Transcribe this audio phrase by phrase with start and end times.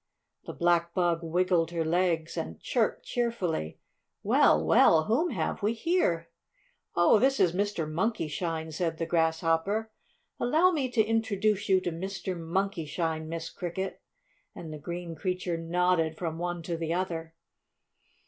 [0.45, 3.77] The black bug wiggled her legs and chirped cheerfully:
[4.23, 5.03] "Well, well!
[5.03, 6.31] Whom have we here?"
[6.95, 7.87] "Oh, this is Mr.
[7.87, 9.91] Monkey Shine," said the Grasshopper.
[10.39, 12.35] "Allow me to introduce you to Mr.
[12.35, 14.01] Monkey Shine, Miss Cricket!"
[14.55, 17.35] and the green creature nodded from one to the other.